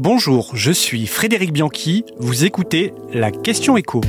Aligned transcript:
Bonjour, 0.00 0.52
je 0.54 0.70
suis 0.70 1.08
Frédéric 1.08 1.52
Bianchi, 1.52 2.04
vous 2.20 2.44
écoutez 2.44 2.94
la 3.12 3.32
question 3.32 3.76
écho. 3.76 4.00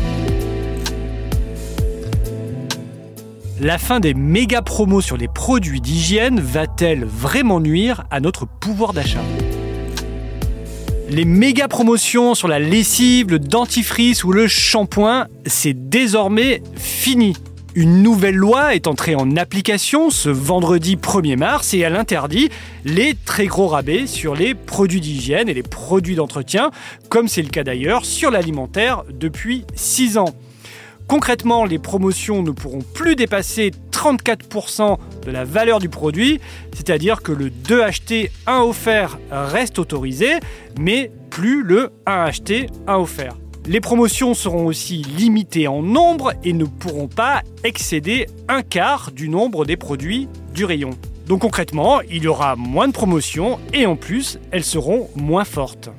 La 3.60 3.80
fin 3.80 4.00
des 4.00 4.14
méga 4.14 4.62
promos 4.62 5.02
sur 5.02 5.18
les 5.18 5.28
produits 5.28 5.82
d'hygiène 5.82 6.40
va-t-elle 6.40 7.06
vraiment 7.06 7.60
nuire 7.60 8.04
à 8.12 8.20
notre 8.20 8.46
pouvoir 8.46 8.94
d'achat? 8.94 9.24
Les 11.10 11.26
méga 11.26 11.68
promotions 11.68 12.36
sur 12.36 12.48
la 12.48 12.60
lessive, 12.60 13.32
le 13.32 13.40
dentifrice 13.40 14.24
ou 14.24 14.32
le 14.32 14.48
shampoing, 14.48 15.26
c'est 15.48 15.90
désormais 15.90 16.62
fini. 16.76 17.34
Une 17.76 18.02
nouvelle 18.02 18.36
loi 18.36 18.74
est 18.74 18.88
entrée 18.88 19.14
en 19.14 19.36
application 19.38 20.10
ce 20.10 20.30
vendredi 20.30 20.96
1er 20.96 21.38
mars 21.38 21.76
et 21.76 21.80
elle 21.80 21.96
interdit 21.96 22.50
les 22.84 23.14
très 23.14 23.46
gros 23.46 23.68
rabais 23.68 24.08
sur 24.08 24.34
les 24.34 24.56
produits 24.56 25.00
d'hygiène 25.00 25.48
et 25.50 25.54
les 25.54 25.62
produits 25.62 26.16
d'entretien, 26.16 26.72
comme 27.10 27.28
c'est 27.28 27.44
le 27.44 27.50
cas 27.50 27.64
d'ailleurs 27.64 28.06
sur 28.06 28.32
l'alimentaire 28.32 29.04
depuis 29.12 29.66
6 29.76 30.18
ans. 30.18 30.34
Concrètement, 31.08 31.64
les 31.64 31.78
promotions 31.78 32.42
ne 32.42 32.52
pourront 32.52 32.84
plus 32.94 33.16
dépasser 33.16 33.72
34% 33.92 34.98
de 35.26 35.32
la 35.32 35.44
valeur 35.44 35.78
du 35.78 35.90
produit, 35.90 36.40
c'est-à-dire 36.74 37.22
que 37.22 37.32
le 37.32 37.52
2 37.52 37.84
acheté, 37.84 38.32
1 38.48 38.62
offert 38.62 39.20
reste 39.32 39.78
autorisé, 39.78 40.40
mais 40.80 41.12
plus 41.30 41.62
le 41.62 41.92
1 42.08 42.12
acheté, 42.14 42.66
1 42.88 42.96
offert. 42.96 43.36
Les 43.70 43.82
promotions 43.82 44.34
seront 44.34 44.66
aussi 44.66 45.04
limitées 45.04 45.68
en 45.68 45.84
nombre 45.84 46.34
et 46.44 46.54
ne 46.54 46.66
pourront 46.66 47.08
pas 47.08 47.44
excéder 47.64 48.26
un 48.48 48.64
quart 48.64 49.12
du 49.12 49.30
nombre 49.30 49.64
des 49.64 49.78
produits 49.78 50.28
du 50.56 50.66
rayon. 50.66 50.90
Donc 51.28 51.42
concrètement, 51.42 52.02
il 52.02 52.24
y 52.24 52.28
aura 52.28 52.56
moins 52.56 52.88
de 52.88 52.94
promotions 52.94 53.60
et 53.72 53.86
en 53.86 53.96
plus, 53.96 54.40
elles 54.50 54.64
seront 54.64 55.08
moins 55.16 55.46
fortes. 55.46 55.92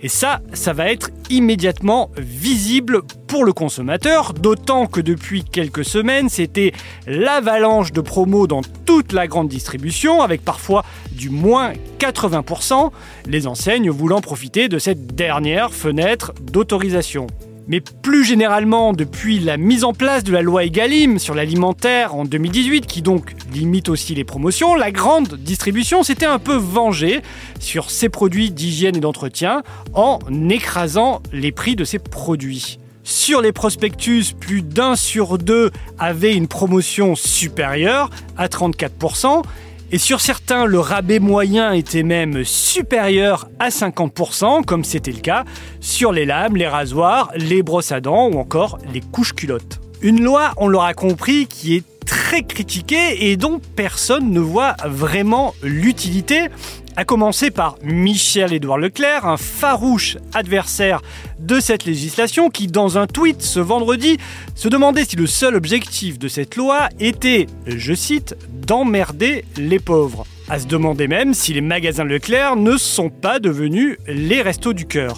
Et 0.00 0.08
ça, 0.08 0.40
ça 0.52 0.72
va 0.72 0.90
être 0.92 1.10
immédiatement 1.28 2.10
visible 2.16 3.02
pour 3.26 3.44
le 3.44 3.52
consommateur, 3.52 4.32
d'autant 4.32 4.86
que 4.86 5.00
depuis 5.00 5.42
quelques 5.42 5.84
semaines, 5.84 6.28
c'était 6.28 6.72
l'avalanche 7.06 7.92
de 7.92 8.00
promos 8.00 8.46
dans 8.46 8.62
toute 8.86 9.12
la 9.12 9.26
grande 9.26 9.48
distribution, 9.48 10.22
avec 10.22 10.44
parfois 10.44 10.84
du 11.10 11.30
moins 11.30 11.72
80%, 11.98 12.90
les 13.26 13.46
enseignes 13.48 13.90
voulant 13.90 14.20
profiter 14.20 14.68
de 14.68 14.78
cette 14.78 15.14
dernière 15.14 15.72
fenêtre 15.72 16.32
d'autorisation. 16.40 17.26
Mais 17.68 17.80
plus 17.80 18.24
généralement, 18.24 18.94
depuis 18.94 19.38
la 19.38 19.58
mise 19.58 19.84
en 19.84 19.92
place 19.92 20.24
de 20.24 20.32
la 20.32 20.40
loi 20.40 20.64
Egalim 20.64 21.18
sur 21.18 21.34
l'alimentaire 21.34 22.14
en 22.14 22.24
2018, 22.24 22.86
qui 22.86 23.02
donc 23.02 23.34
limite 23.52 23.90
aussi 23.90 24.14
les 24.14 24.24
promotions, 24.24 24.74
la 24.74 24.90
grande 24.90 25.34
distribution 25.34 26.02
s'était 26.02 26.26
un 26.26 26.38
peu 26.38 26.56
vengée 26.56 27.20
sur 27.60 27.90
ses 27.90 28.08
produits 28.08 28.50
d'hygiène 28.50 28.96
et 28.96 29.00
d'entretien 29.00 29.62
en 29.92 30.18
écrasant 30.48 31.20
les 31.30 31.52
prix 31.52 31.76
de 31.76 31.84
ses 31.84 31.98
produits. 31.98 32.78
Sur 33.04 33.42
les 33.42 33.52
prospectus, 33.52 34.34
plus 34.38 34.62
d'un 34.62 34.96
sur 34.96 35.36
deux 35.36 35.70
avait 35.98 36.34
une 36.34 36.48
promotion 36.48 37.16
supérieure 37.16 38.08
à 38.38 38.48
34%, 38.48 39.42
et 39.90 39.98
sur 39.98 40.20
certains, 40.20 40.66
le 40.66 40.80
rabais 40.80 41.18
moyen 41.18 41.72
était 41.72 42.02
même 42.02 42.44
supérieur 42.44 43.48
à 43.58 43.70
50%, 43.70 44.64
comme 44.64 44.84
c'était 44.84 45.12
le 45.12 45.20
cas 45.20 45.44
sur 45.80 46.12
les 46.12 46.26
lames, 46.26 46.56
les 46.56 46.68
rasoirs, 46.68 47.30
les 47.36 47.62
brosses 47.62 47.92
à 47.92 48.00
dents 48.00 48.28
ou 48.28 48.38
encore 48.38 48.78
les 48.92 49.00
couches 49.00 49.34
culottes. 49.34 49.80
Une 50.02 50.22
loi, 50.22 50.52
on 50.58 50.68
l'aura 50.68 50.92
compris, 50.92 51.46
qui 51.46 51.76
est 51.76 51.84
très 52.28 52.42
critiquée 52.42 53.30
et 53.30 53.38
dont 53.38 53.58
personne 53.74 54.32
ne 54.32 54.40
voit 54.40 54.76
vraiment 54.84 55.54
l'utilité, 55.62 56.48
à 56.94 57.06
commencer 57.06 57.50
par 57.50 57.76
Michel-Édouard 57.82 58.76
Leclerc, 58.76 59.24
un 59.24 59.38
farouche 59.38 60.18
adversaire 60.34 61.00
de 61.38 61.58
cette 61.58 61.86
législation 61.86 62.50
qui, 62.50 62.66
dans 62.66 62.98
un 62.98 63.06
tweet 63.06 63.40
ce 63.40 63.60
vendredi, 63.60 64.18
se 64.54 64.68
demandait 64.68 65.06
si 65.06 65.16
le 65.16 65.26
seul 65.26 65.54
objectif 65.54 66.18
de 66.18 66.28
cette 66.28 66.56
loi 66.56 66.90
était, 67.00 67.46
je 67.66 67.94
cite, 67.94 68.36
d'emmerder 68.66 69.46
les 69.56 69.78
pauvres. 69.78 70.26
À 70.50 70.58
se 70.58 70.66
demander 70.66 71.08
même 71.08 71.32
si 71.32 71.54
les 71.54 71.62
magasins 71.62 72.04
Leclerc 72.04 72.56
ne 72.56 72.76
sont 72.76 73.08
pas 73.08 73.38
devenus 73.38 73.96
les 74.06 74.42
restos 74.42 74.74
du 74.74 74.84
cœur. 74.84 75.16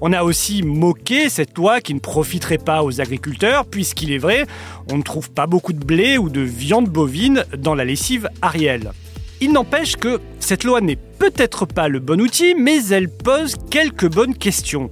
On 0.00 0.12
a 0.12 0.22
aussi 0.22 0.62
moqué 0.62 1.28
cette 1.28 1.56
loi 1.56 1.80
qui 1.80 1.94
ne 1.94 2.00
profiterait 2.00 2.58
pas 2.58 2.82
aux 2.82 3.00
agriculteurs, 3.00 3.64
puisqu'il 3.64 4.12
est 4.12 4.18
vrai, 4.18 4.46
on 4.92 4.98
ne 4.98 5.02
trouve 5.02 5.30
pas 5.30 5.46
beaucoup 5.46 5.72
de 5.72 5.84
blé 5.84 6.18
ou 6.18 6.28
de 6.28 6.40
viande 6.40 6.88
bovine 6.88 7.44
dans 7.56 7.74
la 7.74 7.84
lessive 7.84 8.28
Ariel. 8.42 8.92
Il 9.40 9.52
n'empêche 9.52 9.96
que 9.96 10.20
cette 10.40 10.64
loi 10.64 10.80
n'est 10.80 10.96
peut-être 10.96 11.66
pas 11.66 11.88
le 11.88 12.00
bon 12.00 12.20
outil, 12.20 12.54
mais 12.54 12.86
elle 12.88 13.08
pose 13.08 13.56
quelques 13.70 14.10
bonnes 14.10 14.34
questions. 14.34 14.90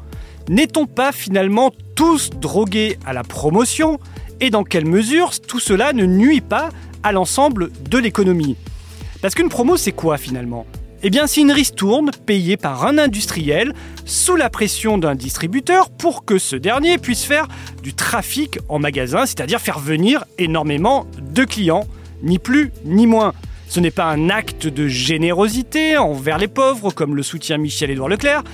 N'est-on 0.48 0.86
pas 0.86 1.12
finalement 1.12 1.72
tous 1.94 2.30
drogués 2.30 2.98
à 3.06 3.12
la 3.12 3.22
promotion? 3.22 3.98
Et 4.40 4.50
dans 4.50 4.64
quelle 4.64 4.86
mesure 4.86 5.30
tout 5.40 5.60
cela 5.60 5.92
ne 5.92 6.04
nuit 6.04 6.40
pas 6.40 6.70
à 7.02 7.12
l'ensemble 7.12 7.70
de 7.88 7.98
l'économie? 7.98 8.56
Parce 9.20 9.34
qu'une 9.34 9.48
promo, 9.48 9.76
c'est 9.76 9.92
quoi 9.92 10.18
finalement? 10.18 10.66
Eh 11.04 11.10
bien, 11.10 11.26
c'est 11.26 11.40
une 11.40 11.50
ristourne 11.50 12.10
payée 12.26 12.56
par 12.56 12.86
un 12.86 12.96
industriel 12.96 13.74
sous 14.04 14.36
la 14.36 14.48
pression 14.48 14.98
d'un 14.98 15.16
distributeur 15.16 15.90
pour 15.90 16.24
que 16.24 16.38
ce 16.38 16.54
dernier 16.54 16.98
puisse 16.98 17.24
faire 17.24 17.48
du 17.82 17.92
trafic 17.92 18.58
en 18.68 18.78
magasin, 18.78 19.26
c'est-à-dire 19.26 19.60
faire 19.60 19.80
venir 19.80 20.24
énormément 20.38 21.06
de 21.20 21.44
clients, 21.44 21.86
ni 22.22 22.38
plus 22.38 22.72
ni 22.84 23.08
moins. 23.08 23.32
Ce 23.68 23.80
n'est 23.80 23.90
pas 23.90 24.04
un 24.04 24.30
acte 24.30 24.68
de 24.68 24.86
générosité 24.86 25.96
envers 25.96 26.38
les 26.38 26.46
pauvres, 26.46 26.92
comme 26.92 27.16
le 27.16 27.22
soutient 27.22 27.58
Michel-Édouard 27.58 28.08
Leclerc. 28.08 28.44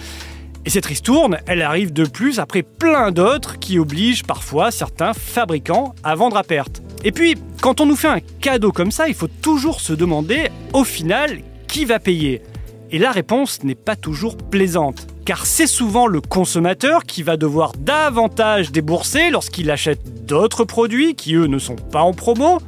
Et 0.64 0.70
cette 0.70 0.86
ristourne, 0.86 1.38
elle 1.46 1.62
arrive 1.62 1.92
de 1.92 2.04
plus 2.04 2.38
après 2.38 2.62
plein 2.62 3.10
d'autres 3.10 3.58
qui 3.58 3.78
obligent 3.78 4.24
parfois 4.24 4.70
certains 4.70 5.12
fabricants 5.12 5.94
à 6.02 6.14
vendre 6.14 6.36
à 6.36 6.44
perte. 6.44 6.82
Et 7.04 7.12
puis, 7.12 7.36
quand 7.60 7.80
on 7.80 7.86
nous 7.86 7.96
fait 7.96 8.08
un 8.08 8.20
cadeau 8.40 8.72
comme 8.72 8.90
ça, 8.90 9.08
il 9.08 9.14
faut 9.14 9.28
toujours 9.28 9.80
se 9.80 9.92
demander, 9.92 10.50
au 10.72 10.84
final, 10.84 11.38
qui 11.68 11.84
va 11.84 11.98
payer 11.98 12.42
Et 12.90 12.98
la 12.98 13.12
réponse 13.12 13.62
n'est 13.62 13.74
pas 13.74 13.96
toujours 13.96 14.36
plaisante, 14.36 15.06
car 15.24 15.46
c'est 15.46 15.66
souvent 15.66 16.06
le 16.06 16.20
consommateur 16.20 17.04
qui 17.04 17.22
va 17.22 17.36
devoir 17.36 17.72
davantage 17.78 18.72
débourser 18.72 19.30
lorsqu'il 19.30 19.70
achète 19.70 20.24
d'autres 20.24 20.64
produits 20.64 21.14
qui, 21.14 21.34
eux, 21.34 21.46
ne 21.46 21.58
sont 21.58 21.76
pas 21.76 22.00
en 22.00 22.14
promo, 22.14 22.58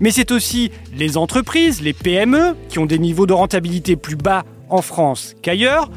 mais 0.00 0.10
c'est 0.10 0.30
aussi 0.30 0.70
les 0.94 1.16
entreprises, 1.16 1.82
les 1.82 1.92
PME, 1.92 2.56
qui 2.68 2.78
ont 2.78 2.86
des 2.86 2.98
niveaux 2.98 3.26
de 3.26 3.34
rentabilité 3.34 3.96
plus 3.96 4.16
bas 4.16 4.44
en 4.70 4.82
France 4.82 5.34
qu'ailleurs, 5.42 5.90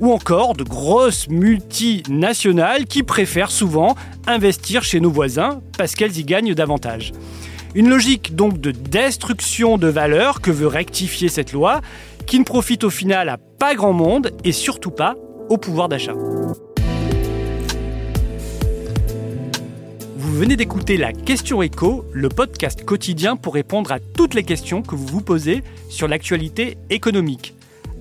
ou 0.00 0.12
encore 0.12 0.54
de 0.54 0.64
grosses 0.64 1.28
multinationales 1.28 2.86
qui 2.86 3.02
préfèrent 3.02 3.50
souvent 3.50 3.94
investir 4.26 4.82
chez 4.84 5.00
nos 5.00 5.10
voisins 5.10 5.60
parce 5.76 5.94
qu'elles 5.94 6.18
y 6.18 6.24
gagnent 6.24 6.54
davantage. 6.54 7.12
Une 7.74 7.88
logique 7.88 8.36
donc 8.36 8.60
de 8.60 8.70
destruction 8.70 9.78
de 9.78 9.88
valeur 9.88 10.40
que 10.40 10.52
veut 10.52 10.68
rectifier 10.68 11.28
cette 11.28 11.52
loi, 11.52 11.80
qui 12.24 12.38
ne 12.38 12.44
profite 12.44 12.84
au 12.84 12.90
final 12.90 13.28
à 13.28 13.36
pas 13.36 13.74
grand 13.74 13.92
monde 13.92 14.30
et 14.44 14.52
surtout 14.52 14.92
pas 14.92 15.16
au 15.48 15.58
pouvoir 15.58 15.88
d'achat. 15.88 16.14
Vous 20.16 20.34
venez 20.40 20.54
d'écouter 20.54 20.96
la 20.96 21.12
Question 21.12 21.62
Écho, 21.62 22.04
le 22.12 22.28
podcast 22.28 22.84
quotidien 22.84 23.34
pour 23.34 23.54
répondre 23.54 23.90
à 23.90 23.98
toutes 23.98 24.34
les 24.34 24.44
questions 24.44 24.82
que 24.82 24.94
vous 24.94 25.06
vous 25.06 25.20
posez 25.20 25.64
sur 25.88 26.06
l'actualité 26.06 26.76
économique. 26.90 27.54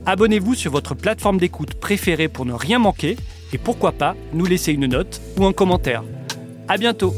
Abonnez-vous 0.06 0.54
sur 0.54 0.72
votre 0.72 0.94
plateforme 0.94 1.40
d'écoute 1.40 1.74
préférée 1.74 2.28
pour 2.28 2.46
ne 2.46 2.54
rien 2.54 2.78
manquer 2.78 3.18
et 3.54 3.58
pourquoi 3.58 3.92
pas 3.92 4.16
nous 4.34 4.46
laisser 4.46 4.72
une 4.72 4.86
note 4.86 5.20
ou 5.38 5.46
un 5.46 5.54
commentaire. 5.54 6.04
À 6.68 6.78
bientôt 6.78 7.16